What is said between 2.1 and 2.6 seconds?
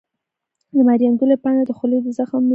لپاره وکاروئ